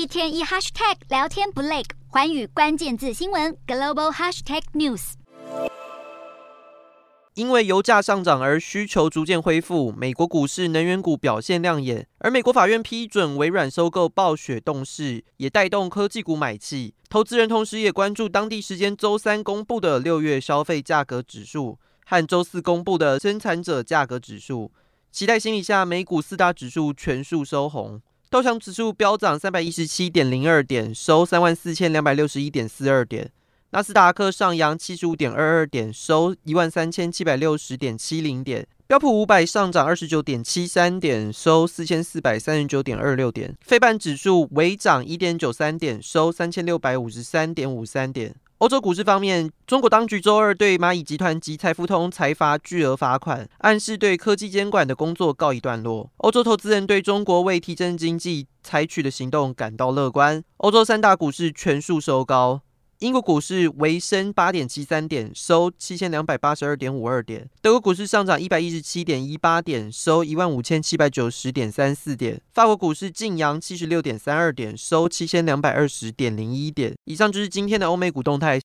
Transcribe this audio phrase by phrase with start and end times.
[0.00, 5.12] 一天一 hashtag 聊天不累，寰宇关键字新闻 global hashtag news。
[7.34, 16.94] 因为油价上涨而需求逐渐恢复，美国股市能源股表现亮眼，而美国法院批准微软收购暴雪动视，也带动科技股买气。
[17.10, 24.72] 投资人同时也关注当地时间周三公布的六月消费价格指数和周四公布的生产者价格指数，
[25.12, 28.00] 期待心理下，美股四大指数全数收红，
[28.30, 33.28] 道琼指数飙涨三百一十七点零二点，收三万四千两百六十一点四二点。
[33.70, 38.64] 纳斯达克上扬七十五点二二点，收一万三千七百六十点七零点。
[38.86, 43.52] 标普五百上涨二十九点七三点，收四千四百三十九点二六点。
[43.62, 48.36] 费半指数微涨一点九三点，收三千六百五十三点五三点。
[48.60, 56.10] 欧洲股市方面，中国当局周二对蚂蚁集团及财富通财罚巨额罚款，暗示对科技监管的工作告一段落。
[56.18, 60.44] 欧洲投资人对中国为提振经济采取的行动感到乐观。
[60.58, 62.60] 欧洲三大股市全数收高。
[63.00, 67.48] 英国股市微升八点七三点，收七千两百八十二点五二点。
[67.62, 72.38] 德国股市上涨一百一十七点一八点，收一万五千七百九十点三四点。
[72.52, 76.94] 法国股市劲扬七十六点三二点，收七千两百二十点零一点。
[77.04, 78.58] 以上就是今天的欧美股动态，